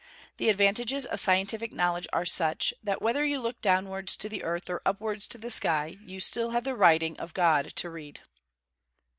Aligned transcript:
The 0.37 0.49
advantages 0.49 1.05
of 1.05 1.19
scientific 1.19 1.71
knowledge 1.71 2.07
are 2.11 2.25
such, 2.25 2.73
that 2.81 3.03
whether 3.03 3.23
you 3.23 3.39
look 3.39 3.61
downwards, 3.61 4.17
to 4.17 4.29
the 4.29 4.41
earth, 4.43 4.67
or 4.67 4.81
upwards 4.83 5.27
to 5.27 5.37
the 5.37 5.51
sky, 5.51 5.97
you 6.03 6.15
have 6.15 6.23
still 6.23 6.51
the 6.59 6.75
writing 6.75 7.15
of 7.19 7.35
God 7.35 7.75
to 7.75 7.87
read. 7.91 8.21